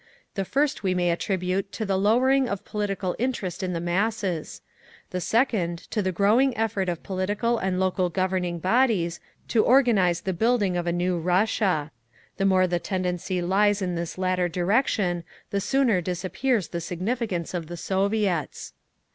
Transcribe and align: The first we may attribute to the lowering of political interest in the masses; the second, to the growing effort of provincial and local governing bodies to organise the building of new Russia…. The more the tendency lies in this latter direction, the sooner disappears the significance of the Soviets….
The 0.33 0.45
first 0.45 0.81
we 0.81 0.95
may 0.95 1.11
attribute 1.11 1.71
to 1.73 1.85
the 1.85 1.95
lowering 1.95 2.49
of 2.49 2.65
political 2.65 3.15
interest 3.19 3.61
in 3.61 3.73
the 3.73 3.79
masses; 3.79 4.63
the 5.11 5.21
second, 5.21 5.77
to 5.91 6.01
the 6.01 6.11
growing 6.11 6.57
effort 6.57 6.89
of 6.89 7.03
provincial 7.03 7.59
and 7.59 7.79
local 7.79 8.09
governing 8.09 8.57
bodies 8.57 9.19
to 9.49 9.63
organise 9.63 10.19
the 10.21 10.33
building 10.33 10.75
of 10.75 10.87
new 10.87 11.19
Russia…. 11.19 11.91
The 12.37 12.45
more 12.45 12.65
the 12.65 12.79
tendency 12.79 13.43
lies 13.43 13.79
in 13.79 13.93
this 13.93 14.17
latter 14.17 14.49
direction, 14.49 15.23
the 15.51 15.61
sooner 15.61 16.01
disappears 16.01 16.69
the 16.69 16.81
significance 16.81 17.53
of 17.53 17.67
the 17.67 17.77
Soviets…. 17.77 18.73